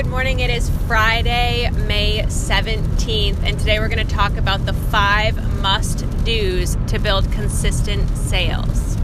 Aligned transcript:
Good 0.00 0.08
morning. 0.08 0.40
It 0.40 0.48
is 0.48 0.70
Friday, 0.86 1.68
May 1.86 2.22
17th, 2.22 3.36
and 3.42 3.58
today 3.58 3.78
we're 3.78 3.90
going 3.90 4.06
to 4.06 4.14
talk 4.14 4.38
about 4.38 4.64
the 4.64 4.72
five 4.72 5.60
must 5.60 6.06
do's 6.24 6.78
to 6.86 6.98
build 6.98 7.30
consistent 7.32 8.08
sales. 8.16 8.96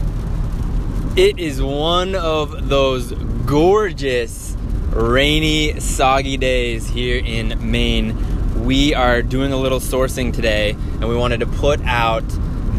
It 1.15 1.37
is 1.37 1.61
one 1.61 2.15
of 2.15 2.67
those 2.67 3.11
gorgeous, 3.45 4.57
rainy, 4.89 5.79
soggy 5.79 6.35
days 6.35 6.87
here 6.87 7.23
in 7.23 7.69
Maine. 7.69 8.65
We 8.65 8.95
are 8.95 9.21
doing 9.21 9.53
a 9.53 9.57
little 9.57 9.79
sourcing 9.79 10.33
today, 10.33 10.71
and 10.71 11.07
we 11.07 11.15
wanted 11.15 11.41
to 11.41 11.45
put 11.45 11.79
out 11.81 12.25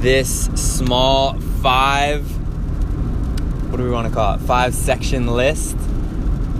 this 0.00 0.46
small 0.56 1.34
five, 1.62 2.28
what 3.70 3.76
do 3.76 3.84
we 3.84 3.90
want 3.90 4.08
to 4.08 4.12
call 4.12 4.34
it? 4.34 4.40
Five 4.40 4.74
section 4.74 5.28
list 5.28 5.76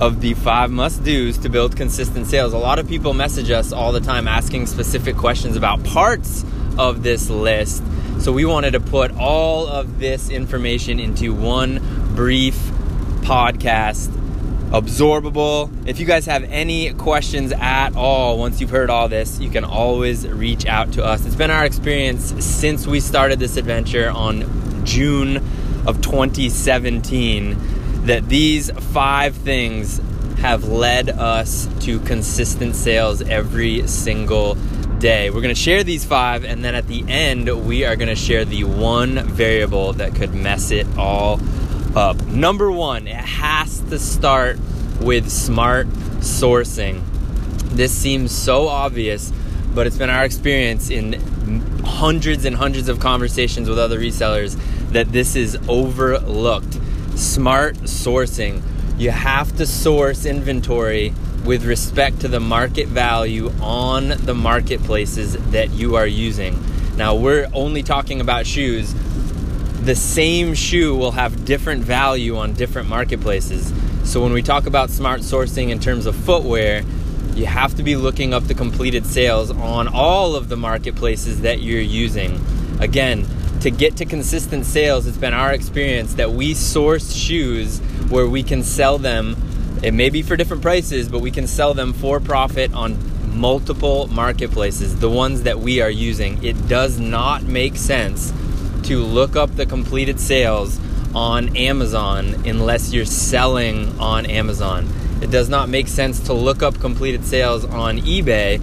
of 0.01 0.21
the 0.21 0.35
five 0.35 0.71
must 0.71 1.03
do's 1.03 1.39
to 1.39 1.49
build 1.49 1.77
consistent 1.77 2.27
sales. 2.27 2.53
A 2.53 2.59
lot 2.59 2.79
of 2.79 2.87
people 2.87 3.15
message 3.15 3.51
us 3.51 3.73
all 3.73 3.91
the 3.91 4.01
time 4.01 4.29
asking 4.29 4.67
specific 4.67 5.17
questions 5.17 5.57
about 5.57 5.83
parts 5.83 6.45
of 6.79 7.03
this 7.03 7.29
list. 7.29 7.83
So 8.21 8.33
we 8.33 8.45
wanted 8.45 8.73
to 8.73 8.81
put 8.81 9.17
all 9.17 9.67
of 9.67 9.99
this 9.99 10.31
information 10.31 11.01
into 11.01 11.35
one 11.35 12.15
brief 12.15 12.55
podcast, 13.23 14.09
absorbable. 14.71 15.71
If 15.89 15.99
you 15.99 16.07
guys 16.07 16.27
have 16.27 16.45
any 16.45 16.93
questions 16.95 17.53
at 17.53 17.97
all 17.97 18.39
once 18.39 18.61
you've 18.61 18.71
heard 18.71 18.91
all 18.91 19.09
this, 19.09 19.41
you 19.41 19.51
can 19.51 19.65
always 19.65 20.29
reach 20.29 20.65
out 20.67 20.93
to 20.93 21.05
us. 21.05 21.27
It's 21.27 21.35
been 21.35 21.51
our 21.51 21.65
experience 21.65 22.45
since 22.45 22.87
we 22.87 23.01
started 23.01 23.41
this 23.41 23.57
adventure 23.57 24.11
on 24.11 24.85
June 24.85 25.39
of 25.87 26.01
2017 26.03 27.78
that 28.07 28.29
these 28.29 28.71
five 28.71 29.35
things 29.35 30.01
have 30.39 30.65
led 30.65 31.11
us 31.11 31.69
to 31.81 31.99
consistent 32.01 32.77
sales 32.77 33.23
every 33.23 33.87
single 33.89 34.55
day. 34.99 35.31
We're 35.31 35.41
going 35.41 35.55
to 35.55 35.61
share 35.61 35.83
these 35.83 36.05
five, 36.05 36.45
and 36.45 36.65
then 36.65 36.75
at 36.75 36.87
the 36.87 37.05
end, 37.09 37.67
we 37.67 37.85
are 37.85 37.97
going 37.97 38.09
to 38.09 38.17
share 38.17 38.45
the 38.45 38.65
one 38.65 39.27
variable 39.27 39.93
that 39.95 40.15
could 40.15 40.35
mess 40.35 40.71
it 40.71 40.87
all 40.97 41.41
up. 41.97 42.23
Number 42.27 42.71
one, 42.71 43.09
it 43.09 43.17
has 43.17 43.81
to 43.81 43.99
start 43.99 44.59
with 45.01 45.31
smart 45.31 45.89
sourcing. 46.19 47.03
This 47.71 47.93
seems 47.93 48.33
so 48.33 48.69
obvious, 48.69 49.33
but 49.75 49.87
it's 49.87 49.99
been 49.99 50.11
our 50.11 50.25
experience 50.25 50.91
in 50.91 51.15
hundreds 51.85 52.45
and 52.45 52.57
hundreds 52.57 52.89
of 52.89 53.01
conversations 53.01 53.69
with 53.69 53.79
other 53.79 53.99
resellers 53.99 54.59
that 54.93 55.13
this 55.13 55.37
is 55.37 55.59
overlooked 55.69 56.79
smart 57.19 57.77
sourcing. 57.79 58.63
You 58.97 59.11
have 59.11 59.57
to 59.57 59.67
source 59.67 60.25
inventory 60.25 61.13
with 61.45 61.65
respect 61.65 62.21
to 62.21 62.29
the 62.29 62.41
market 62.41 62.89
value 62.89 63.51
on 63.61 64.09
the 64.09 64.35
marketplaces 64.35 65.37
that 65.51 65.71
you 65.71 65.97
are 65.97 66.07
using. 66.07 66.59
Now, 66.97 67.15
we're 67.15 67.49
only 67.53 67.83
talking 67.83 68.21
about 68.21 68.47
shoes. 68.47 68.95
The 69.83 69.95
same 69.95 70.55
shoe 70.55 70.95
will 70.95 71.13
have 71.13 71.45
different 71.45 71.83
value 71.85 72.37
on 72.37 72.55
different 72.55 72.89
marketplaces. 72.89 73.73
So, 74.05 74.23
when 74.23 74.33
we 74.33 74.43
talk 74.43 74.67
about 74.67 74.91
smart 74.91 75.21
sourcing 75.21 75.71
in 75.71 75.81
terms 75.81 76.07
of 76.07 76.17
footwear, 76.17 76.83
you 77.35 77.47
have 77.47 77.77
to 77.77 77.83
be 77.83 77.95
looking 77.95 78.35
up 78.35 78.45
the 78.45 78.55
completed 78.55 79.07
sales 79.07 79.51
on 79.51 79.87
all 79.87 80.35
of 80.35 80.49
the 80.49 80.57
marketplaces 80.57 81.43
that 81.43 81.61
you're 81.61 81.81
using. 81.81 82.41
Again, 82.81 83.27
to 83.61 83.71
get 83.71 83.97
to 83.97 84.05
consistent 84.05 84.65
sales, 84.67 85.07
it's 85.07 85.17
been 85.17 85.35
our 85.35 85.53
experience 85.53 86.15
that 86.15 86.31
we 86.31 86.55
source 86.55 87.13
shoes 87.13 87.81
where 88.09 88.29
we 88.29 88.43
can 88.43 88.63
sell 88.63 88.99
them. 88.99 89.37
It 89.83 89.93
may 89.93 90.11
be 90.11 90.23
for 90.23 90.37
different 90.37 90.63
prices, 90.63 91.09
but 91.09 91.21
we 91.21 91.31
can 91.31 91.47
sell 91.47 91.75
them 91.75 91.93
for 91.93 92.21
profit 92.21 92.73
on 92.73 92.97
multiple 93.37 94.07
marketplaces, 94.09 95.01
the 95.01 95.11
ones 95.11 95.43
that 95.43 95.59
we 95.59 95.81
are 95.81 95.91
using. 95.91 96.43
It 96.45 96.69
does 96.69 97.01
not 97.01 97.43
make 97.43 97.77
sense 97.77 98.33
to 98.85 98.99
look 98.99 99.35
up 99.35 99.55
the 99.57 99.67
completed 99.67 100.21
sales 100.21 100.79
on 101.15 101.57
Amazon 101.57 102.47
unless 102.47 102.93
you're 102.93 103.05
selling 103.05 103.99
on 103.99 104.25
Amazon. 104.27 104.89
It 105.21 105.33
does 105.33 105.49
not 105.49 105.69
make 105.69 105.89
sense 105.89 106.21
to 106.21 106.33
look 106.33 106.63
up 106.63 106.79
completed 106.79 107.25
sales 107.25 107.65
on 107.65 107.99
eBay 107.99 108.63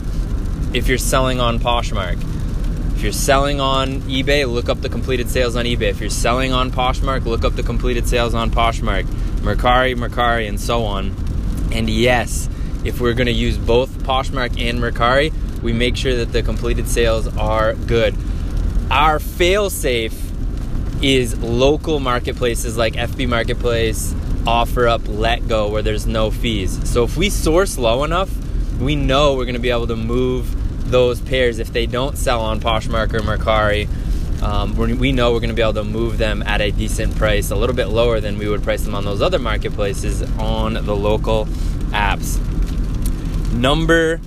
if 0.74 0.88
you're 0.88 0.98
selling 0.98 1.42
on 1.42 1.60
Poshmark 1.60 2.35
you're 3.06 3.14
selling 3.14 3.62
on 3.62 4.02
eBay, 4.02 4.52
look 4.52 4.68
up 4.68 4.82
the 4.82 4.90
completed 4.90 5.30
sales 5.30 5.56
on 5.56 5.66
eBay. 5.66 5.92
If 5.92 6.02
you're 6.02 6.10
selling 6.10 6.54
on 6.54 6.72
Poshmark, 6.72 7.26
look 7.26 7.46
up 7.46 7.56
the 7.56 7.62
completed 7.62 8.08
sales 8.08 8.34
on 8.34 8.50
Poshmark, 8.50 9.04
Mercari, 9.44 9.96
Mercari, 9.96 10.50
and 10.50 10.60
so 10.60 10.86
on. 10.86 11.16
And 11.72 11.88
yes, 11.88 12.50
if 12.84 13.00
we're 13.00 13.14
going 13.14 13.28
to 13.28 13.32
use 13.32 13.60
both 13.60 13.92
Poshmark 14.00 14.60
and 14.60 14.80
Mercari, 14.80 15.32
we 15.62 15.72
make 15.72 15.96
sure 15.96 16.16
that 16.16 16.34
the 16.34 16.42
completed 16.42 16.88
sales 16.88 17.28
are 17.38 17.76
good. 17.76 18.16
Our 18.90 19.20
fail 19.20 19.70
safe 19.70 20.20
is 21.04 21.38
local 21.38 22.00
marketplaces 22.00 22.76
like 22.76 22.94
FB 22.94 23.30
Marketplace, 23.30 24.14
OfferUp, 24.46 25.02
Letgo, 25.02 25.70
where 25.70 25.84
there's 25.84 26.08
no 26.08 26.32
fees. 26.32 26.90
So 26.90 27.04
if 27.04 27.16
we 27.16 27.30
source 27.30 27.78
low 27.78 28.04
enough, 28.04 28.36
we 28.80 28.96
know 28.96 29.36
we're 29.36 29.46
going 29.46 29.54
to 29.54 29.62
be 29.62 29.70
able 29.70 29.86
to 29.86 29.96
move 29.96 30.65
those 30.86 31.22
pairs 31.22 31.60
if 31.60 31.72
they 31.74 31.86
don't 31.86 32.18
sell 32.18 32.42
on 32.42 32.60
Poshmark 32.60 33.14
or 33.14 33.20
Mercari. 33.20 33.88
Um, 34.42 34.76
we 34.76 35.12
know 35.12 35.34
we're 35.34 35.40
going 35.40 35.50
to 35.50 35.56
be 35.56 35.62
able 35.62 35.74
to 35.74 35.84
move 35.84 36.18
them 36.18 36.44
at 36.44 36.62
a 36.62 36.72
decent 36.72 37.16
price, 37.16 37.52
a 37.52 37.56
little 37.56 37.76
bit 37.76 37.88
lower 37.88 38.20
than 38.20 38.38
we 38.38 38.48
would 38.48 38.64
price 38.64 38.84
them 38.84 38.94
on 38.94 39.06
those 39.06 39.22
other 39.22 39.40
marketplaces 39.40 40.22
on 40.38 40.74
the 40.74 40.96
local 40.96 41.46
apps. 41.92 42.40
Number 43.54 44.20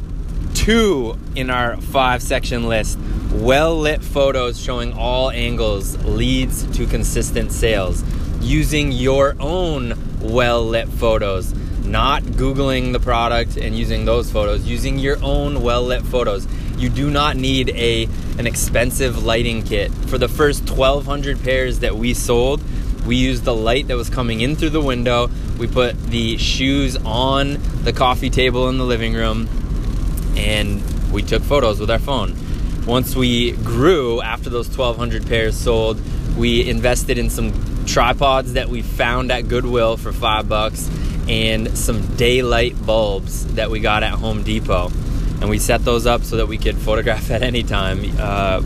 two 0.54 1.16
in 1.36 1.50
our 1.50 1.76
five 1.80 2.22
section 2.22 2.66
list 2.66 2.98
well 3.32 3.78
lit 3.78 4.02
photos 4.02 4.60
showing 4.60 4.92
all 4.92 5.30
angles 5.30 6.02
leads 6.04 6.64
to 6.76 6.86
consistent 6.86 7.52
sales. 7.52 8.02
Using 8.40 8.90
your 8.90 9.36
own 9.38 9.94
well 10.20 10.64
lit 10.64 10.88
photos 10.88 11.52
not 11.88 12.22
Googling 12.22 12.92
the 12.92 13.00
product 13.00 13.56
and 13.56 13.76
using 13.76 14.04
those 14.04 14.30
photos, 14.30 14.66
using 14.66 14.98
your 14.98 15.16
own 15.22 15.62
well 15.62 15.82
lit 15.82 16.02
photos. 16.02 16.46
You 16.76 16.88
do 16.88 17.10
not 17.10 17.36
need 17.36 17.70
a 17.70 18.04
an 18.38 18.46
expensive 18.46 19.24
lighting 19.24 19.62
kit. 19.62 19.90
For 19.92 20.18
the 20.18 20.28
first 20.28 20.70
1200 20.70 21.42
pairs 21.42 21.80
that 21.80 21.96
we 21.96 22.14
sold, 22.14 22.62
we 23.04 23.16
used 23.16 23.44
the 23.44 23.54
light 23.54 23.88
that 23.88 23.96
was 23.96 24.10
coming 24.10 24.40
in 24.40 24.54
through 24.54 24.70
the 24.70 24.80
window. 24.80 25.30
We 25.58 25.66
put 25.66 26.00
the 26.06 26.36
shoes 26.36 26.96
on 26.96 27.58
the 27.82 27.92
coffee 27.92 28.30
table 28.30 28.68
in 28.68 28.78
the 28.78 28.84
living 28.84 29.14
room 29.14 29.48
and 30.36 30.82
we 31.10 31.22
took 31.22 31.42
photos 31.42 31.80
with 31.80 31.90
our 31.90 31.98
phone. 31.98 32.36
Once 32.86 33.16
we 33.16 33.52
grew 33.52 34.20
after 34.20 34.48
those 34.50 34.68
1200 34.68 35.26
pairs 35.26 35.56
sold, 35.56 36.00
we 36.36 36.68
invested 36.68 37.18
in 37.18 37.28
some 37.28 37.52
tripods 37.86 38.52
that 38.52 38.68
we 38.68 38.82
found 38.82 39.32
at 39.32 39.48
Goodwill 39.48 39.96
for 39.96 40.12
5 40.12 40.48
bucks 40.48 40.88
and 41.28 41.76
some 41.76 42.16
daylight 42.16 42.74
bulbs 42.86 43.46
that 43.54 43.70
we 43.70 43.80
got 43.80 44.02
at 44.02 44.14
Home 44.14 44.42
Depot. 44.42 44.90
And 45.40 45.48
we 45.48 45.58
set 45.58 45.84
those 45.84 46.06
up 46.06 46.24
so 46.24 46.36
that 46.36 46.48
we 46.48 46.58
could 46.58 46.76
photograph 46.76 47.30
at 47.30 47.42
any 47.42 47.62
time, 47.62 48.00
uh, 48.18 48.62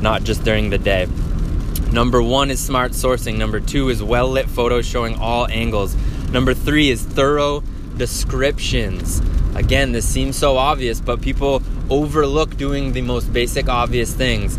not 0.00 0.24
just 0.24 0.44
during 0.44 0.70
the 0.70 0.78
day. 0.78 1.06
Number 1.92 2.22
one 2.22 2.50
is 2.50 2.60
smart 2.60 2.92
sourcing. 2.92 3.36
Number 3.36 3.58
two 3.58 3.88
is 3.88 4.02
well 4.02 4.28
lit 4.28 4.48
photos 4.48 4.86
showing 4.86 5.16
all 5.16 5.48
angles. 5.48 5.96
Number 6.30 6.54
three 6.54 6.90
is 6.90 7.02
thorough 7.02 7.62
descriptions. 7.96 9.20
Again, 9.56 9.92
this 9.92 10.08
seems 10.08 10.36
so 10.36 10.56
obvious, 10.56 11.00
but 11.00 11.20
people 11.20 11.62
overlook 11.90 12.56
doing 12.56 12.92
the 12.92 13.02
most 13.02 13.32
basic 13.32 13.68
obvious 13.68 14.14
things. 14.14 14.56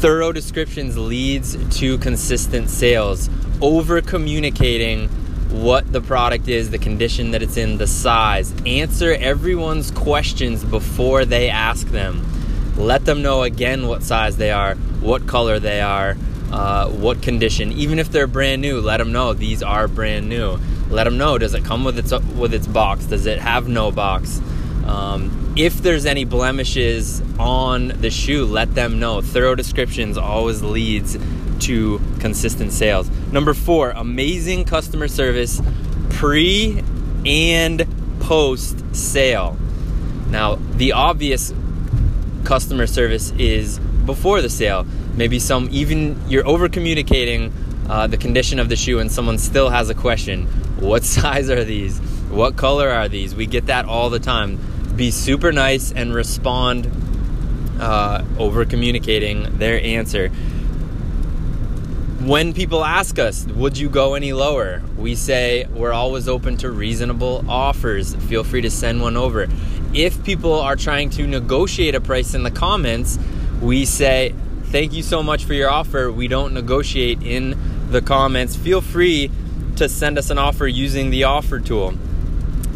Thorough 0.00 0.32
descriptions 0.32 0.98
leads 0.98 1.56
to 1.78 1.98
consistent 1.98 2.68
sales. 2.68 3.30
Over 3.60 4.00
communicating 4.00 5.08
what 5.50 5.92
the 5.92 6.00
product 6.00 6.48
is, 6.48 6.70
the 6.70 6.78
condition 6.78 7.32
that 7.32 7.42
it's 7.42 7.56
in, 7.56 7.78
the 7.78 7.86
size. 7.86 8.54
Answer 8.64 9.12
everyone's 9.12 9.90
questions 9.90 10.64
before 10.64 11.24
they 11.24 11.50
ask 11.50 11.86
them. 11.88 12.24
Let 12.76 13.04
them 13.04 13.22
know 13.22 13.42
again 13.42 13.86
what 13.86 14.02
size 14.02 14.36
they 14.36 14.50
are, 14.50 14.74
what 15.00 15.26
color 15.26 15.58
they 15.58 15.80
are, 15.80 16.16
uh, 16.52 16.88
what 16.88 17.22
condition. 17.22 17.72
Even 17.72 17.98
if 17.98 18.10
they're 18.10 18.26
brand 18.26 18.62
new, 18.62 18.80
let 18.80 18.98
them 18.98 19.12
know 19.12 19.34
these 19.34 19.62
are 19.62 19.88
brand 19.88 20.28
new. 20.28 20.58
Let 20.88 21.04
them 21.04 21.18
know 21.18 21.38
does 21.38 21.54
it 21.54 21.64
come 21.64 21.84
with 21.84 21.98
its 21.98 22.12
with 22.12 22.54
its 22.54 22.66
box? 22.66 23.04
Does 23.06 23.26
it 23.26 23.38
have 23.38 23.68
no 23.68 23.92
box? 23.92 24.40
Um, 24.86 25.54
if 25.56 25.82
there's 25.82 26.06
any 26.06 26.24
blemishes 26.24 27.22
on 27.38 27.88
the 27.88 28.10
shoe, 28.10 28.44
let 28.44 28.74
them 28.74 28.98
know. 28.98 29.20
Thorough 29.20 29.54
descriptions 29.54 30.16
always 30.16 30.62
leads 30.62 31.16
to 31.60 32.00
consistent 32.18 32.72
sales. 32.72 33.10
Number 33.32 33.54
four, 33.54 33.90
amazing 33.90 34.64
customer 34.64 35.08
service 35.08 35.60
pre 36.10 36.82
and 37.24 37.86
post 38.20 38.94
sale. 38.94 39.56
Now, 40.28 40.56
the 40.76 40.92
obvious 40.92 41.52
customer 42.44 42.86
service 42.86 43.32
is 43.32 43.78
before 43.78 44.42
the 44.42 44.48
sale. 44.48 44.86
Maybe 45.14 45.38
some, 45.38 45.68
even 45.70 46.20
you're 46.28 46.46
over 46.46 46.68
communicating 46.68 47.52
uh, 47.88 48.06
the 48.06 48.16
condition 48.16 48.58
of 48.58 48.68
the 48.68 48.76
shoe 48.76 49.00
and 49.00 49.10
someone 49.10 49.38
still 49.38 49.68
has 49.70 49.90
a 49.90 49.94
question. 49.94 50.46
What 50.78 51.04
size 51.16 51.50
are 51.50 51.64
these? 51.64 51.98
What 52.30 52.56
color 52.56 52.88
are 52.88 53.08
these? 53.08 53.34
We 53.34 53.46
get 53.46 53.66
that 53.66 53.86
all 53.86 54.10
the 54.10 54.20
time. 54.20 54.58
Be 54.94 55.10
super 55.10 55.52
nice 55.52 55.92
and 55.92 56.14
respond 56.14 56.90
uh, 57.80 58.24
over 58.38 58.64
communicating 58.64 59.58
their 59.58 59.82
answer. 59.82 60.30
When 62.20 62.52
people 62.52 62.84
ask 62.84 63.18
us, 63.18 63.46
would 63.46 63.78
you 63.78 63.88
go 63.88 64.12
any 64.12 64.34
lower? 64.34 64.82
We 64.98 65.14
say 65.14 65.64
we're 65.64 65.94
always 65.94 66.28
open 66.28 66.58
to 66.58 66.70
reasonable 66.70 67.42
offers. 67.48 68.14
Feel 68.14 68.44
free 68.44 68.60
to 68.60 68.70
send 68.70 69.00
one 69.00 69.16
over. 69.16 69.48
If 69.94 70.22
people 70.22 70.52
are 70.52 70.76
trying 70.76 71.08
to 71.10 71.26
negotiate 71.26 71.94
a 71.94 72.00
price 72.02 72.34
in 72.34 72.42
the 72.42 72.50
comments, 72.50 73.18
we 73.62 73.86
say, 73.86 74.34
thank 74.64 74.92
you 74.92 75.02
so 75.02 75.22
much 75.22 75.46
for 75.46 75.54
your 75.54 75.70
offer. 75.70 76.12
We 76.12 76.28
don't 76.28 76.52
negotiate 76.52 77.22
in 77.22 77.58
the 77.90 78.02
comments. 78.02 78.54
Feel 78.54 78.82
free 78.82 79.30
to 79.76 79.88
send 79.88 80.18
us 80.18 80.28
an 80.28 80.36
offer 80.36 80.66
using 80.66 81.08
the 81.08 81.24
offer 81.24 81.58
tool. 81.58 81.94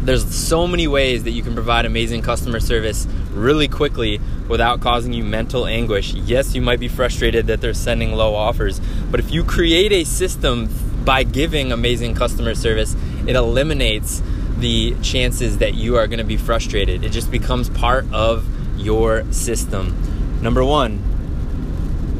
There's 0.05 0.33
so 0.35 0.67
many 0.67 0.87
ways 0.87 1.23
that 1.23 1.31
you 1.31 1.41
can 1.41 1.55
provide 1.55 1.85
amazing 1.85 2.21
customer 2.21 2.59
service 2.59 3.07
really 3.31 3.67
quickly 3.67 4.21
without 4.47 4.79
causing 4.79 5.13
you 5.13 5.23
mental 5.23 5.65
anguish. 5.65 6.13
Yes, 6.13 6.53
you 6.53 6.61
might 6.61 6.79
be 6.79 6.87
frustrated 6.87 7.47
that 7.47 7.59
they're 7.59 7.73
sending 7.73 8.11
low 8.13 8.35
offers, 8.35 8.79
but 9.09 9.19
if 9.19 9.31
you 9.31 9.43
create 9.43 9.91
a 9.91 10.03
system 10.03 10.69
by 11.03 11.23
giving 11.23 11.71
amazing 11.71 12.13
customer 12.13 12.53
service, 12.53 12.95
it 13.25 13.35
eliminates 13.35 14.21
the 14.57 14.95
chances 15.01 15.57
that 15.57 15.73
you 15.73 15.95
are 15.97 16.05
going 16.05 16.19
to 16.19 16.23
be 16.23 16.37
frustrated. 16.37 17.03
It 17.03 17.11
just 17.11 17.31
becomes 17.31 17.69
part 17.71 18.05
of 18.13 18.47
your 18.77 19.29
system. 19.33 20.39
Number 20.41 20.63
one, 20.63 21.01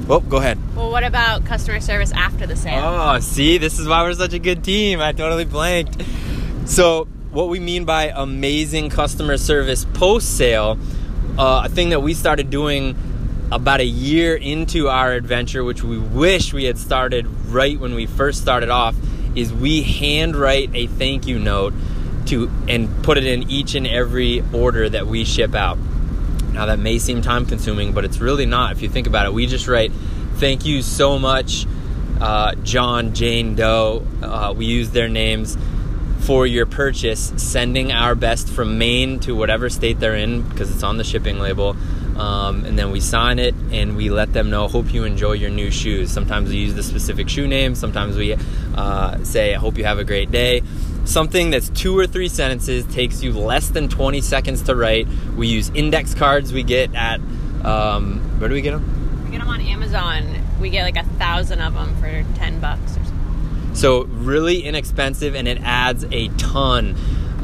Oh, 0.07 0.19
go 0.19 0.37
ahead. 0.37 0.59
Well, 0.75 0.91
what 0.91 1.03
about 1.03 1.45
customer 1.45 1.79
service 1.79 2.11
after 2.11 2.45
the 2.45 2.55
sale? 2.55 2.83
Oh, 2.83 3.19
see, 3.21 3.57
this 3.57 3.79
is 3.79 3.87
why 3.87 4.03
we're 4.03 4.13
such 4.13 4.33
a 4.33 4.39
good 4.39 4.63
team. 4.63 5.01
I 5.01 5.13
totally 5.13 5.45
blanked. 5.45 6.03
So, 6.65 7.07
what 7.35 7.49
we 7.49 7.59
mean 7.59 7.83
by 7.83 8.13
amazing 8.15 8.89
customer 8.89 9.37
service 9.37 9.83
post 9.93 10.37
sale, 10.37 10.79
uh, 11.37 11.63
a 11.65 11.69
thing 11.69 11.89
that 11.89 11.99
we 11.99 12.13
started 12.13 12.49
doing 12.49 12.95
about 13.51 13.81
a 13.81 13.85
year 13.85 14.37
into 14.37 14.87
our 14.87 15.11
adventure, 15.11 15.61
which 15.61 15.83
we 15.83 15.97
wish 15.97 16.53
we 16.53 16.63
had 16.63 16.77
started 16.77 17.27
right 17.47 17.77
when 17.77 17.93
we 17.93 18.05
first 18.05 18.41
started 18.41 18.69
off, 18.69 18.95
is 19.35 19.51
we 19.51 19.81
handwrite 19.81 20.73
a 20.73 20.87
thank 20.87 21.27
you 21.27 21.37
note 21.37 21.73
to 22.27 22.49
and 22.69 23.03
put 23.03 23.17
it 23.17 23.25
in 23.25 23.51
each 23.51 23.75
and 23.75 23.85
every 23.85 24.41
order 24.53 24.87
that 24.87 25.05
we 25.05 25.25
ship 25.25 25.53
out. 25.55 25.77
Now, 26.53 26.67
that 26.67 26.79
may 26.79 26.99
seem 26.99 27.21
time 27.21 27.45
consuming, 27.45 27.91
but 27.91 28.05
it's 28.05 28.19
really 28.19 28.45
not 28.45 28.71
if 28.71 28.81
you 28.81 28.87
think 28.87 29.07
about 29.07 29.25
it. 29.25 29.33
We 29.33 29.45
just 29.45 29.67
write, 29.67 29.91
Thank 30.35 30.65
you 30.65 30.81
so 30.81 31.19
much, 31.19 31.67
uh, 32.21 32.55
John, 32.55 33.13
Jane 33.13 33.55
Doe. 33.55 34.07
Uh, 34.21 34.53
we 34.55 34.67
use 34.67 34.91
their 34.91 35.09
names 35.09 35.57
for 36.25 36.47
your 36.47 36.65
purchase, 36.65 37.31
sending 37.37 37.91
our 37.91 38.15
best 38.15 38.49
from 38.49 38.79
Maine 38.79 39.19
to 39.19 39.35
whatever 39.35 39.69
state 39.69 39.99
they're 39.99 40.15
in 40.15 40.41
because 40.41 40.71
it's 40.71 40.81
on 40.81 40.97
the 40.97 41.03
shipping 41.03 41.37
label. 41.37 41.77
Um, 42.17 42.65
and 42.65 42.79
then 42.79 42.89
we 42.89 42.99
sign 42.99 43.37
it 43.37 43.53
and 43.71 43.95
we 43.95 44.09
let 44.09 44.33
them 44.33 44.49
know, 44.49 44.67
hope 44.67 44.91
you 44.91 45.03
enjoy 45.03 45.33
your 45.33 45.51
new 45.51 45.69
shoes. 45.69 46.09
Sometimes 46.09 46.49
we 46.49 46.55
use 46.55 46.73
the 46.73 46.81
specific 46.81 47.29
shoe 47.29 47.45
name, 47.45 47.75
sometimes 47.75 48.17
we 48.17 48.35
uh, 48.75 49.23
say, 49.23 49.53
I 49.53 49.59
hope 49.59 49.77
you 49.77 49.83
have 49.83 49.99
a 49.99 50.03
great 50.03 50.31
day. 50.31 50.63
Something 51.03 51.51
that's 51.51 51.69
two 51.69 51.95
or 51.95 52.07
three 52.07 52.29
sentences 52.29 52.85
takes 52.87 53.21
you 53.21 53.31
less 53.33 53.69
than 53.69 53.87
20 53.87 54.21
seconds 54.21 54.63
to 54.63 54.75
write. 54.75 55.07
We 55.35 55.47
use 55.47 55.69
index 55.75 56.15
cards 56.15 56.51
we 56.51 56.63
get 56.63 56.95
at, 56.95 57.19
um, 57.63 58.39
where 58.39 58.49
do 58.49 58.55
we 58.55 58.61
get 58.61 58.71
them? 58.71 59.25
We 59.25 59.31
get 59.31 59.41
them 59.41 59.49
on 59.49 59.61
Amazon. 59.61 60.23
We 60.59 60.71
get 60.71 60.83
like 60.83 60.97
a 60.97 61.07
thousand 61.19 61.61
of 61.61 61.75
them 61.75 61.95
for 61.97 62.23
10 62.39 62.61
bucks. 62.61 62.97
So, 63.85 64.05
really 64.05 64.63
inexpensive 64.63 65.35
and 65.35 65.47
it 65.47 65.59
adds 65.61 66.05
a 66.11 66.29
ton 66.29 66.95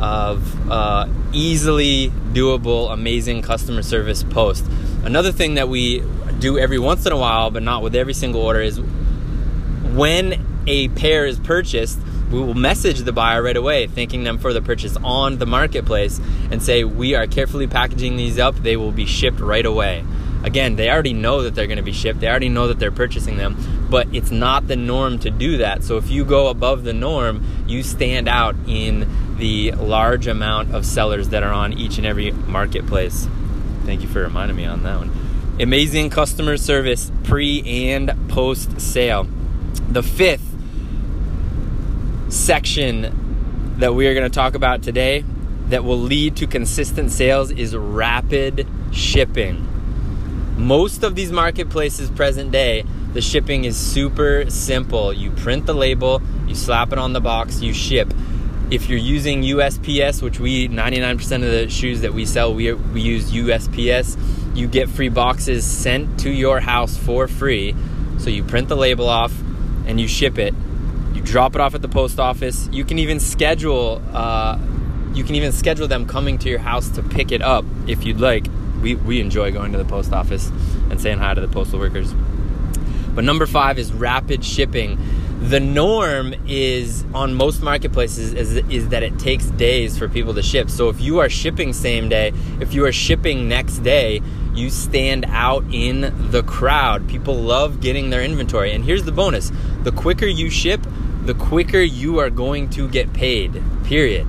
of 0.02 0.72
uh, 0.72 1.08
easily 1.34 2.10
doable, 2.34 2.92
amazing 2.92 3.44
customer 3.44 3.84
service 3.84 4.24
posts. 4.24 4.68
Another 5.04 5.32
thing 5.32 5.54
that 5.54 5.70
we 5.70 6.02
do 6.40 6.58
every 6.58 6.80
once 6.80 7.06
in 7.06 7.12
a 7.12 7.16
while, 7.16 7.52
but 7.52 7.62
not 7.62 7.84
with 7.84 7.96
every 7.96 8.16
single 8.16 8.42
order, 8.42 8.60
is 8.60 8.80
when 8.80 10.44
a 10.66 10.88
pair 10.88 11.28
is 11.28 11.38
purchased, 11.38 12.00
we 12.32 12.40
will 12.40 12.56
message 12.56 13.02
the 13.02 13.12
buyer 13.12 13.44
right 13.44 13.56
away, 13.56 13.86
thanking 13.86 14.24
them 14.24 14.40
for 14.40 14.52
the 14.52 14.64
purchase 14.64 14.98
on 15.04 15.38
the 15.38 15.46
marketplace 15.46 16.20
and 16.50 16.64
say, 16.64 16.84
We 16.84 17.14
are 17.14 17.28
carefully 17.28 17.68
packaging 17.68 18.18
these 18.18 18.40
up. 18.40 18.56
They 18.56 18.78
will 18.78 18.92
be 18.92 19.06
shipped 19.06 19.42
right 19.42 19.68
away. 19.68 20.04
Again, 20.44 20.76
they 20.76 20.90
already 20.90 21.14
know 21.14 21.44
that 21.44 21.54
they're 21.54 21.68
going 21.68 21.78
to 21.78 21.84
be 21.84 21.92
shipped, 21.92 22.20
they 22.20 22.28
already 22.28 22.50
know 22.50 22.68
that 22.68 22.80
they're 22.80 22.92
purchasing 22.92 23.38
them, 23.38 23.88
but 23.90 24.08
it's 24.14 24.32
not 24.32 24.68
the 24.68 24.76
norm 24.76 25.20
to 25.20 25.30
do 25.30 25.58
that. 25.58 25.84
So 25.84 25.98
if 25.98 26.10
you 26.10 26.26
go 26.26 26.48
above 26.48 26.84
the 26.84 26.94
norm, 26.94 27.46
you 27.68 27.84
stand 27.84 28.28
out 28.28 28.56
in 28.68 29.38
the 29.38 29.72
large 29.74 30.28
amount 30.28 30.74
of 30.74 30.86
sellers 30.86 31.30
that 31.30 31.44
are 31.44 31.54
on 31.54 31.74
each 31.74 31.98
and 31.98 32.06
every 32.06 32.32
marketplace. 32.32 33.28
Thank 33.86 34.02
you 34.02 34.08
for 34.08 34.22
reminding 34.22 34.58
me 34.58 34.66
on 34.66 34.84
that 34.84 34.98
one. 34.98 35.12
Amazing 35.60 36.10
customer 36.10 36.58
service 36.58 37.12
pre 37.24 37.62
and 37.90 38.12
post 38.30 38.82
sale. 38.82 39.28
The 39.90 40.02
fifth 40.02 40.48
section 42.30 43.76
that 43.78 43.94
we 43.94 44.08
are 44.08 44.14
going 44.14 44.30
to 44.30 44.34
talk 44.34 44.56
about 44.56 44.82
today 44.82 45.26
that 45.68 45.84
will 45.84 46.00
lead 46.00 46.36
to 46.38 46.48
consistent 46.48 47.12
sales 47.12 47.52
is 47.52 47.76
rapid 47.76 48.68
shipping. 48.92 49.68
Most 50.62 51.04
of 51.04 51.16
these 51.16 51.32
marketplaces 51.32 52.10
present 52.12 52.52
day, 52.52 52.86
the 53.14 53.22
shipping 53.22 53.66
is 53.66 53.76
super 53.76 54.50
simple. 54.50 55.12
You 55.12 55.32
print 55.32 55.66
the 55.66 55.74
label, 55.74 56.22
you 56.48 56.56
slap 56.56 56.92
it 56.94 57.00
on 57.00 57.14
the 57.14 57.20
box, 57.20 57.62
you 57.62 57.74
ship. 57.74 58.14
If 58.70 58.88
you're 58.88 59.00
using 59.00 59.42
USPS, 59.42 60.22
which 60.22 60.40
we 60.40 60.70
99% 60.70 61.20
of 61.36 61.42
the 61.42 61.68
shoes 61.70 62.02
that 62.02 62.14
we 62.14 62.26
sell, 62.26 62.54
we, 62.54 62.72
we 62.74 63.02
use 63.02 63.32
USPS, 63.32 64.18
you 64.56 64.68
get 64.68 64.88
free 64.88 65.10
boxes 65.10 65.66
sent 65.66 66.20
to 66.22 66.30
your 66.30 66.60
house 66.60 66.96
for 66.96 67.28
free. 67.28 67.76
So 68.20 68.30
you 68.30 68.44
print 68.44 68.70
the 68.70 68.78
label 68.78 69.10
off 69.10 69.34
and 69.88 70.00
you 70.00 70.08
ship 70.08 70.38
it 70.38 70.54
you 71.14 71.22
drop 71.22 71.56
it 71.56 71.62
off 71.62 71.76
at 71.76 71.82
the 71.82 71.90
post 71.90 72.20
office. 72.20 72.70
You 72.72 72.86
can 72.86 73.00
even 73.00 73.20
schedule. 73.20 74.02
Uh, 74.14 74.58
you 75.14 75.24
can 75.24 75.36
even 75.36 75.52
schedule 75.52 75.88
them 75.88 76.08
coming 76.08 76.38
to 76.40 76.50
your 76.50 76.60
house 76.60 76.90
to 76.92 77.04
pick 77.04 77.32
it 77.32 77.42
up 77.42 77.66
if 77.88 78.06
you'd 78.06 78.20
like. 78.20 78.46
We 78.82 78.96
we 78.96 79.22
enjoy 79.22 79.52
going 79.52 79.72
to 79.72 79.78
the 79.78 79.86
post 79.86 80.12
office 80.12 80.48
and 80.90 81.00
saying 81.00 81.20
hi 81.20 81.34
to 81.34 81.42
the 81.42 81.48
postal 81.48 81.80
workers. 81.80 82.14
But 83.14 83.24
number 83.24 83.46
five 83.46 83.78
is 83.78 83.92
rapid 83.92 84.44
shipping. 84.44 84.98
The 85.42 85.60
norm 85.60 86.36
is 86.48 87.04
on 87.14 87.34
most 87.34 87.62
marketplaces 87.62 88.34
is, 88.34 88.58
is 88.70 88.90
that 88.90 89.02
it 89.04 89.18
takes 89.18 89.46
days 89.46 89.98
for 89.98 90.08
people 90.08 90.34
to 90.36 90.44
ship. 90.44 90.70
So 90.70 90.90
if 90.90 91.02
you 91.02 91.20
are 91.20 91.30
shipping 91.30 91.74
same 91.74 92.10
day, 92.10 92.32
if 92.60 92.74
you 92.74 92.86
are 92.86 92.92
shipping 92.92 93.50
next 93.50 93.80
day, 93.80 94.22
you 94.54 94.70
stand 94.70 95.26
out 95.26 95.64
in 95.72 96.32
the 96.32 96.44
crowd. 96.44 97.08
People 97.08 97.36
love 97.36 97.82
getting 97.82 98.12
their 98.12 98.22
inventory. 98.22 98.72
And 98.72 98.86
here's 98.86 99.04
the 99.04 99.12
bonus 99.12 99.52
the 99.84 99.92
quicker 99.92 100.28
you 100.28 100.50
ship, 100.50 100.86
the 101.26 101.34
quicker 101.34 101.82
you 101.82 102.20
are 102.20 102.30
going 102.30 102.70
to 102.72 102.88
get 102.88 103.12
paid. 103.14 103.62
Period. 103.84 104.28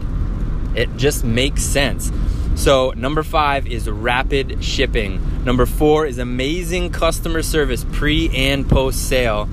It 0.74 0.96
just 0.96 1.24
makes 1.24 1.62
sense. 1.62 2.10
So, 2.54 2.92
number 2.96 3.22
five 3.22 3.66
is 3.66 3.88
rapid 3.88 4.62
shipping. 4.62 5.44
Number 5.44 5.66
four 5.66 6.06
is 6.06 6.18
amazing 6.18 6.90
customer 6.90 7.42
service 7.42 7.84
pre 7.92 8.28
and 8.30 8.68
post 8.68 9.08
sale. 9.08 9.48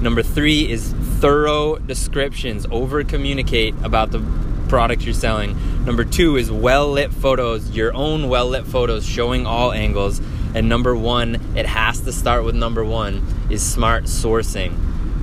Number 0.00 0.22
three 0.22 0.70
is 0.70 0.92
thorough 1.20 1.76
descriptions, 1.76 2.66
over 2.70 3.02
communicate 3.02 3.74
about 3.82 4.10
the 4.10 4.22
product 4.68 5.02
you're 5.02 5.14
selling. 5.14 5.56
Number 5.84 6.04
two 6.04 6.36
is 6.36 6.50
well 6.50 6.90
lit 6.90 7.12
photos, 7.12 7.70
your 7.70 7.94
own 7.94 8.28
well 8.28 8.46
lit 8.48 8.66
photos 8.66 9.06
showing 9.06 9.46
all 9.46 9.72
angles. 9.72 10.20
And 10.54 10.68
number 10.68 10.94
one, 10.94 11.36
it 11.56 11.66
has 11.66 12.02
to 12.02 12.12
start 12.12 12.44
with 12.44 12.54
number 12.54 12.84
one, 12.84 13.26
is 13.50 13.62
smart 13.62 14.04
sourcing. 14.04 14.72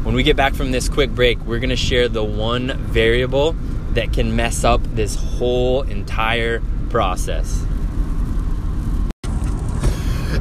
When 0.04 0.16
we 0.16 0.24
get 0.24 0.36
back 0.36 0.56
from 0.56 0.72
this 0.72 0.90
quick 0.90 1.12
break, 1.12 1.40
we're 1.46 1.60
gonna 1.60 1.76
share 1.76 2.10
the 2.10 2.24
one 2.24 2.78
variable 2.78 3.56
that 3.94 4.12
can 4.12 4.36
mess 4.36 4.64
up 4.64 4.82
this 4.96 5.16
whole 5.16 5.84
entire 5.84 6.62
process. 6.92 7.66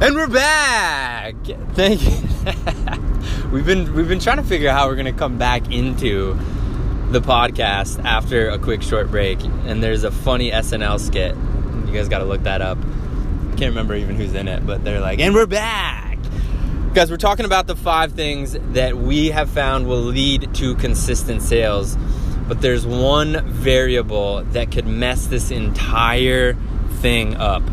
And 0.01 0.15
we're 0.15 0.27
back. 0.27 1.35
Thank 1.73 2.03
you. 2.03 3.49
we've 3.51 3.65
been 3.65 3.93
we've 3.95 4.07
been 4.07 4.19
trying 4.19 4.37
to 4.37 4.43
figure 4.43 4.69
out 4.69 4.77
how 4.77 4.87
we're 4.87 4.97
gonna 4.97 5.13
come 5.13 5.37
back 5.37 5.71
into 5.71 6.37
the 7.11 7.21
podcast 7.21 8.03
after 8.03 8.49
a 8.49 8.59
quick 8.59 8.81
short 8.81 9.09
break. 9.09 9.41
And 9.65 9.81
there's 9.81 10.03
a 10.03 10.11
funny 10.11 10.51
SNL 10.51 10.99
skit. 10.99 11.35
You 11.87 11.93
guys 11.93 12.09
got 12.09 12.19
to 12.19 12.25
look 12.25 12.43
that 12.43 12.61
up. 12.61 12.77
I 12.77 13.55
can't 13.55 13.71
remember 13.71 13.95
even 13.95 14.15
who's 14.15 14.33
in 14.33 14.47
it, 14.47 14.65
but 14.65 14.83
they're 14.83 14.99
like, 15.01 15.19
"And 15.19 15.33
we're 15.33 15.45
back." 15.45 16.17
Guys, 16.93 17.09
we're 17.09 17.17
talking 17.17 17.45
about 17.45 17.67
the 17.67 17.75
five 17.75 18.11
things 18.11 18.57
that 18.73 18.97
we 18.97 19.29
have 19.29 19.49
found 19.49 19.87
will 19.87 20.01
lead 20.01 20.53
to 20.55 20.75
consistent 20.75 21.41
sales. 21.41 21.97
But 22.51 22.59
there's 22.59 22.85
one 22.85 23.45
variable 23.45 24.43
that 24.43 24.73
could 24.73 24.85
mess 24.85 25.25
this 25.27 25.51
entire 25.51 26.55
thing 26.99 27.35
up. 27.35 27.63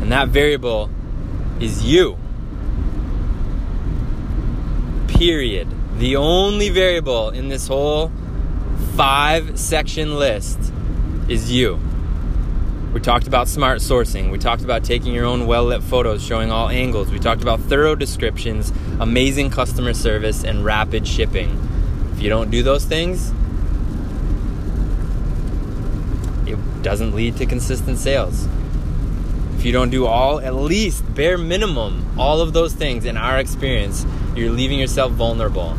And 0.00 0.12
that 0.12 0.28
variable 0.28 0.88
is 1.58 1.84
you. 1.84 2.16
Period. 5.08 5.66
The 5.98 6.14
only 6.14 6.68
variable 6.70 7.30
in 7.30 7.48
this 7.48 7.66
whole 7.66 8.12
five 8.94 9.58
section 9.58 10.14
list 10.16 10.72
is 11.28 11.50
you. 11.50 11.80
We 12.94 13.00
talked 13.00 13.26
about 13.26 13.48
smart 13.48 13.80
sourcing. 13.80 14.30
We 14.30 14.38
talked 14.38 14.62
about 14.62 14.84
taking 14.84 15.12
your 15.12 15.24
own 15.24 15.48
well 15.48 15.64
lit 15.64 15.82
photos 15.82 16.24
showing 16.24 16.52
all 16.52 16.68
angles. 16.68 17.10
We 17.10 17.18
talked 17.18 17.42
about 17.42 17.58
thorough 17.58 17.96
descriptions, 17.96 18.72
amazing 19.00 19.50
customer 19.50 19.94
service, 19.94 20.44
and 20.44 20.64
rapid 20.64 21.08
shipping. 21.08 21.58
If 22.18 22.24
you 22.24 22.30
don't 22.30 22.50
do 22.50 22.64
those 22.64 22.84
things, 22.84 23.30
it 26.48 26.58
doesn't 26.82 27.14
lead 27.14 27.36
to 27.36 27.46
consistent 27.46 27.96
sales. 27.96 28.48
If 29.56 29.64
you 29.64 29.70
don't 29.70 29.90
do 29.90 30.04
all, 30.04 30.40
at 30.40 30.52
least 30.52 31.14
bare 31.14 31.38
minimum, 31.38 32.18
all 32.18 32.40
of 32.40 32.52
those 32.54 32.74
things 32.74 33.04
in 33.04 33.16
our 33.16 33.38
experience, 33.38 34.04
you're 34.34 34.50
leaving 34.50 34.80
yourself 34.80 35.12
vulnerable. 35.12 35.78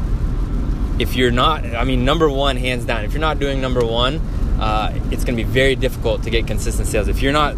If 0.98 1.18
you're 1.18 1.30
not, 1.30 1.66
I 1.66 1.84
mean, 1.84 2.06
number 2.06 2.30
one, 2.30 2.56
hands 2.56 2.86
down, 2.86 3.04
if 3.04 3.12
you're 3.12 3.20
not 3.20 3.40
doing 3.40 3.60
number 3.60 3.86
one, 3.86 4.20
uh, 4.62 4.98
it's 5.12 5.26
going 5.26 5.38
to 5.38 5.44
be 5.44 5.50
very 5.50 5.76
difficult 5.76 6.24
to 6.24 6.30
get 6.30 6.48
consistent 6.48 6.88
sales. 6.88 7.10
If 7.10 7.22
you're 7.22 7.34
not 7.34 7.58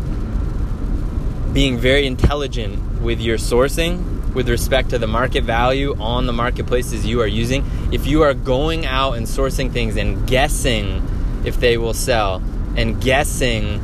being 1.54 1.78
very 1.78 2.08
intelligent 2.08 3.00
with 3.00 3.22
your 3.22 3.38
sourcing 3.38 4.11
with 4.34 4.50
respect 4.50 4.90
to 4.92 5.00
the 5.00 5.08
market 5.08 5.44
value 5.44 5.96
on 6.00 6.26
the 6.26 6.34
marketplaces 6.34 7.06
you 7.06 7.22
are 7.22 7.28
using, 7.28 7.66
if 7.92 8.06
you 8.06 8.22
are 8.24 8.34
going 8.34 8.86
out 8.86 9.14
and 9.14 9.26
sourcing 9.26 9.72
things 9.72 9.98
and 9.98 10.28
guessing 10.28 11.06
if 11.46 11.60
they 11.60 11.78
will 11.78 11.94
sell 11.94 12.42
and 12.76 13.02
guessing 13.02 13.80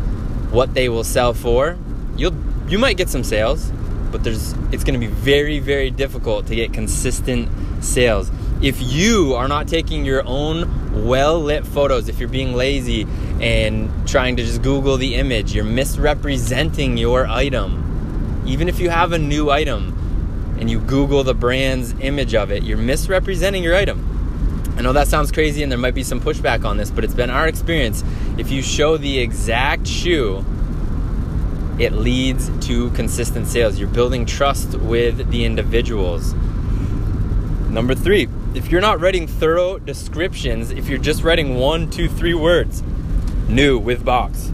what 0.52 0.74
they 0.74 0.90
will 0.90 1.04
sell 1.04 1.34
for, 1.34 1.78
you'll 2.16 2.36
you 2.68 2.78
might 2.78 2.98
get 2.98 3.10
some 3.10 3.24
sales, 3.24 3.72
but 4.12 4.24
there's 4.24 4.54
it's 4.72 4.84
going 4.84 5.00
to 5.00 5.06
be 5.06 5.08
very 5.08 5.60
very 5.60 5.90
difficult 5.90 6.48
to 6.48 6.56
get 6.56 6.74
consistent 6.74 7.50
sales 7.84 8.32
if 8.62 8.82
you 8.82 9.36
are 9.36 9.48
not 9.48 9.68
taking 9.68 10.04
your 10.04 10.24
own 10.26 11.06
well 11.06 11.40
lit 11.40 11.66
photos, 11.66 12.10
if 12.10 12.20
you're 12.20 12.30
being 12.30 12.54
lazy 12.54 13.06
and 13.40 13.90
trying 14.08 14.36
to 14.38 14.44
just 14.44 14.64
Google 14.64 14.98
the 14.98 15.16
image, 15.16 15.54
you're 15.54 15.64
misrepresenting 15.64 16.98
your 16.98 17.28
item. 17.28 18.44
Even 18.48 18.68
if 18.68 18.80
you 18.80 18.90
have 18.90 19.12
a 19.12 19.20
new 19.20 19.52
item 19.52 19.97
and 20.60 20.70
you 20.70 20.80
Google 20.80 21.24
the 21.24 21.34
brand's 21.34 21.94
image 22.00 22.36
of 22.36 22.52
it, 22.52 22.64
you're 22.64 22.78
misrepresenting 22.78 23.64
your 23.64 23.76
item. 23.76 24.74
I 24.78 24.82
know 24.82 24.94
that 24.94 25.08
sounds 25.08 25.32
crazy 25.32 25.64
and 25.64 25.72
there 25.72 25.80
might 25.80 25.96
be 25.96 26.04
some 26.04 26.22
pushback 26.22 26.64
on 26.64 26.78
this, 26.78 26.92
but 26.92 27.04
it's 27.04 27.14
been 27.14 27.30
our 27.30 27.48
experience. 27.48 28.04
If 28.38 28.52
you 28.52 28.62
show 28.62 28.98
the 28.98 29.20
exact 29.20 29.88
shoe, 29.88 30.46
it 31.80 31.94
leads 31.94 32.50
to 32.68 32.90
consistent 32.92 33.48
sales. 33.48 33.80
You're 33.80 33.90
building 33.90 34.26
trust 34.26 34.76
with 34.76 35.30
the 35.32 35.46
individuals. 35.46 36.34
Number 37.70 37.96
three, 37.96 38.28
if 38.56 38.72
you're 38.72 38.82
not 38.82 39.00
writing 39.00 39.28
thorough 39.28 39.78
descriptions, 39.78 40.72
if 40.72 40.90
you're 40.90 40.98
just 40.98 41.24
writing 41.24 41.56
one, 41.56 41.90
two, 41.90 42.10
three 42.10 42.34
words, 42.34 42.82
new 43.48 43.78
with 43.78 44.04
box, 44.04 44.52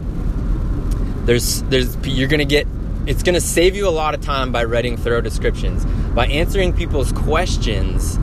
there's 1.24 1.62
there's 1.64 1.96
you're 2.04 2.28
gonna 2.28 2.44
get 2.44 2.66
it's 3.06 3.22
gonna 3.22 3.40
save 3.40 3.76
you 3.76 3.86
a 3.86 3.90
lot 3.90 4.14
of 4.14 4.20
time 4.20 4.50
by 4.52 4.64
writing 4.64 4.96
thorough 4.96 5.20
descriptions. 5.20 5.84
By 6.14 6.26
answering 6.26 6.72
people's 6.72 7.12
questions 7.12 8.18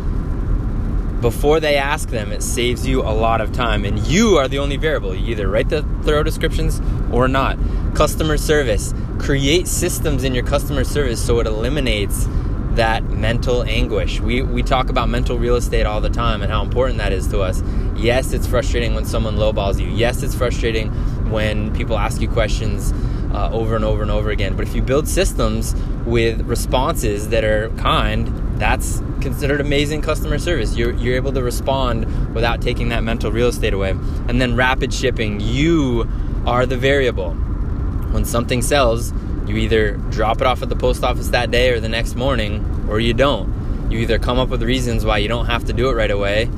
before 1.22 1.60
they 1.60 1.76
ask 1.76 2.10
them, 2.10 2.32
it 2.32 2.42
saves 2.42 2.88
you 2.88 3.02
a 3.02 3.14
lot 3.14 3.42
of 3.42 3.52
time. 3.52 3.86
And 3.86 4.00
you 4.08 4.38
are 4.38 4.48
the 4.48 4.58
only 4.58 4.78
variable. 4.78 5.14
You 5.14 5.32
either 5.32 5.48
write 5.48 5.70
the 5.70 5.84
thorough 6.02 6.24
descriptions 6.24 6.82
or 7.12 7.28
not. 7.28 7.60
Customer 7.94 8.38
service. 8.38 8.94
Create 9.20 9.68
systems 9.68 10.24
in 10.24 10.34
your 10.34 10.44
customer 10.44 10.84
service 10.84 11.24
so 11.24 11.40
it 11.40 11.46
eliminates 11.46 12.28
that 12.72 13.04
mental 13.04 13.64
anguish. 13.64 14.20
We, 14.20 14.42
we 14.42 14.64
talk 14.64 14.90
about 14.90 15.10
mental 15.10 15.38
real 15.38 15.58
estate 15.58 15.86
all 15.86 16.02
the 16.02 16.10
time 16.10 16.42
and 16.42 16.52
how 16.52 16.64
important 16.64 16.98
that 16.98 17.14
is 17.14 17.28
to 17.28 17.42
us. 17.42 17.62
Yes, 17.96 18.34
it's 18.34 18.48
frustrating 18.48 18.96
when 18.96 19.06
someone 19.06 19.36
lowballs 19.36 19.80
you. 19.80 19.90
Yes, 19.90 20.24
it's 20.24 20.34
frustrating 20.34 20.90
when 21.30 21.72
people 21.76 22.00
ask 22.00 22.20
you 22.20 22.30
questions 22.30 22.94
uh, 23.34 23.50
over 23.52 23.76
and 23.76 23.86
over 23.86 24.02
and 24.02 24.12
over 24.12 24.30
again. 24.30 24.56
But 24.56 24.68
if 24.68 24.76
you 24.76 24.82
build 24.82 25.08
systems 25.08 25.76
with 26.06 26.42
responses 26.42 27.30
that 27.30 27.44
are 27.44 27.70
kind, 27.78 28.60
that's 28.60 29.02
considered 29.22 29.62
amazing 29.62 30.02
customer 30.02 30.38
service. 30.38 30.76
You're, 30.76 30.94
you're 30.94 31.16
able 31.16 31.34
to 31.34 31.44
respond 31.44 32.34
without 32.34 32.62
taking 32.62 32.90
that 32.90 33.04
mental 33.04 33.32
real 33.32 33.48
estate 33.48 33.74
away. 33.74 33.92
And 33.92 34.42
then 34.42 34.56
rapid 34.56 34.94
shipping, 34.94 35.40
you 35.40 36.10
are 36.46 36.66
the 36.66 36.78
variable. 36.78 37.34
When 37.34 38.26
something 38.26 38.62
sells, 38.62 39.14
you 39.48 39.56
either 39.58 39.94
drop 40.10 40.42
it 40.42 40.48
off 40.48 40.62
at 40.62 40.70
the 40.70 40.76
post 40.76 41.04
office 41.04 41.30
that 41.30 41.52
day 41.52 41.72
or 41.72 41.80
the 41.80 41.90
next 41.90 42.16
morning, 42.16 42.86
or 42.90 43.00
you 43.00 43.14
don't. 43.14 43.90
You 43.92 44.00
either 44.00 44.20
come 44.20 44.40
up 44.40 44.50
with 44.50 44.64
reasons 44.64 45.06
why 45.06 45.18
you 45.18 45.28
don't 45.28 45.48
have 45.48 45.66
to 45.66 45.74
do 45.74 45.90
it 45.90 45.94
right 45.94 46.12
away, 46.12 46.50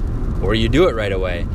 or 0.42 0.54
you 0.54 0.70
do 0.70 0.88
it 0.88 0.96
right 0.96 1.12
away. 1.12 1.48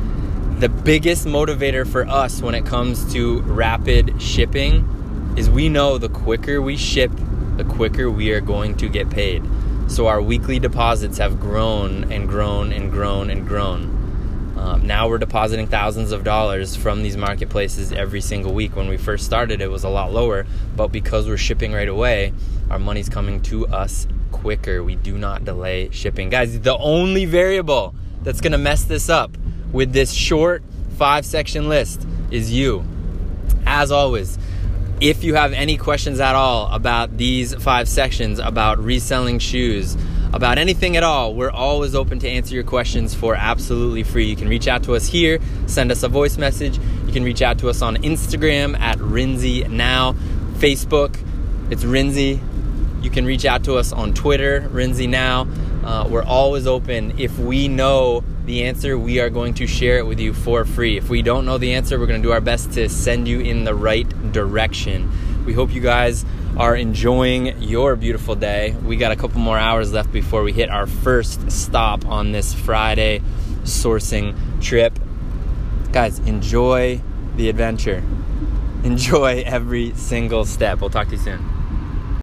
The 0.59 0.69
biggest 0.69 1.25
motivator 1.25 1.87
for 1.87 2.05
us 2.07 2.41
when 2.41 2.55
it 2.55 2.65
comes 2.65 3.11
to 3.13 3.41
rapid 3.41 4.21
shipping 4.21 4.98
is 5.39 5.49
we 5.49 5.69
know 5.69 5.97
the 5.97 6.09
quicker 6.09 6.61
we 6.61 6.75
ship, 6.75 7.09
the 7.55 7.63
quicker 7.63 8.11
we 8.11 8.29
are 8.33 8.41
going 8.41 8.75
to 8.75 8.89
get 8.89 9.09
paid. 9.09 9.41
So 9.87 10.07
our 10.07 10.21
weekly 10.21 10.59
deposits 10.59 11.17
have 11.17 11.39
grown 11.39 12.11
and 12.11 12.27
grown 12.27 12.73
and 12.73 12.91
grown 12.91 13.29
and 13.29 13.47
grown. 13.47 14.53
Um, 14.57 14.85
now 14.85 15.07
we're 15.07 15.17
depositing 15.17 15.67
thousands 15.67 16.11
of 16.11 16.25
dollars 16.25 16.75
from 16.75 17.03
these 17.03 17.15
marketplaces 17.15 17.93
every 17.93 18.19
single 18.19 18.53
week. 18.53 18.75
When 18.75 18.89
we 18.89 18.97
first 18.97 19.25
started, 19.25 19.61
it 19.61 19.71
was 19.71 19.85
a 19.85 19.89
lot 19.89 20.11
lower, 20.11 20.45
but 20.75 20.89
because 20.89 21.25
we're 21.25 21.37
shipping 21.37 21.71
right 21.71 21.87
away, 21.87 22.33
our 22.69 22.77
money's 22.77 23.07
coming 23.07 23.41
to 23.43 23.65
us 23.67 24.07
quicker. 24.33 24.83
We 24.83 24.97
do 24.97 25.17
not 25.17 25.45
delay 25.45 25.89
shipping. 25.91 26.29
Guys, 26.29 26.59
the 26.59 26.77
only 26.77 27.23
variable 27.23 27.95
that's 28.23 28.41
gonna 28.41 28.57
mess 28.57 28.83
this 28.83 29.07
up 29.07 29.37
with 29.71 29.93
this 29.93 30.11
short 30.11 30.63
five 30.97 31.25
section 31.25 31.69
list 31.69 32.05
is 32.29 32.51
you. 32.51 32.83
As 33.65 33.89
always, 33.89 34.37
if 35.01 35.23
you 35.23 35.35
have 35.35 35.53
any 35.53 35.77
questions 35.77 36.19
at 36.19 36.35
all 36.35 36.67
about 36.73 37.17
these 37.17 37.53
five 37.55 37.87
sections, 37.87 38.39
about 38.39 38.79
reselling 38.79 39.39
shoes, 39.39 39.95
about 40.33 40.57
anything 40.57 40.97
at 40.97 41.03
all, 41.03 41.33
we're 41.33 41.49
always 41.49 41.95
open 41.95 42.19
to 42.19 42.29
answer 42.29 42.53
your 42.53 42.65
questions 42.65 43.15
for 43.15 43.33
absolutely 43.33 44.03
free. 44.03 44.25
You 44.25 44.35
can 44.35 44.49
reach 44.49 44.67
out 44.67 44.83
to 44.83 44.95
us 44.95 45.07
here, 45.07 45.39
send 45.67 45.91
us 45.91 46.03
a 46.03 46.09
voice 46.09 46.37
message. 46.37 46.77
You 47.05 47.13
can 47.13 47.23
reach 47.23 47.41
out 47.41 47.59
to 47.59 47.69
us 47.69 47.81
on 47.81 47.95
Instagram 47.97 48.77
at 48.77 48.97
Rinzy 48.97 49.67
Now, 49.69 50.13
Facebook, 50.57 51.17
it's 51.71 51.83
Rinzy. 51.83 52.41
You 53.01 53.09
can 53.09 53.25
reach 53.25 53.45
out 53.45 53.63
to 53.63 53.77
us 53.77 53.93
on 53.93 54.13
Twitter, 54.13 54.67
Rinzy 54.69 55.07
Now. 55.07 55.47
Uh, 55.89 56.07
we're 56.07 56.23
always 56.23 56.67
open. 56.67 57.17
If 57.17 57.39
we 57.39 57.67
know 57.67 58.23
the 58.45 58.65
answer, 58.65 58.95
we 58.95 59.19
are 59.19 59.31
going 59.31 59.55
to 59.55 59.65
share 59.65 59.97
it 59.97 60.05
with 60.05 60.19
you 60.19 60.35
for 60.35 60.63
free. 60.63 60.97
If 60.97 61.09
we 61.09 61.23
don't 61.23 61.47
know 61.47 61.57
the 61.57 61.73
answer, 61.73 61.99
we're 61.99 62.05
going 62.05 62.21
to 62.21 62.27
do 62.27 62.31
our 62.31 62.41
best 62.41 62.73
to 62.73 62.87
send 62.89 63.27
you 63.27 63.39
in 63.39 63.63
the 63.63 63.73
right 63.73 64.07
direction. 64.31 65.11
We 65.47 65.53
hope 65.53 65.73
you 65.73 65.81
guys 65.81 66.25
are 66.57 66.75
enjoying 66.75 67.59
your 67.59 67.95
beautiful 67.95 68.35
day. 68.35 68.75
We 68.85 68.97
got 68.97 69.11
a 69.11 69.15
couple 69.15 69.39
more 69.39 69.57
hours 69.57 69.91
left 69.91 70.11
before 70.11 70.43
we 70.43 70.53
hit 70.53 70.69
our 70.69 70.85
first 70.85 71.51
stop 71.51 72.05
on 72.05 72.33
this 72.33 72.53
Friday 72.53 73.23
sourcing 73.63 74.35
trip. 74.61 74.99
Guys, 75.91 76.19
enjoy 76.19 77.01
the 77.35 77.49
adventure. 77.49 78.03
Enjoy 78.83 79.41
every 79.43 79.95
single 79.95 80.45
step. 80.45 80.81
We'll 80.81 80.91
talk 80.91 81.07
to 81.07 81.13
you 81.13 81.17
soon. 81.17 81.58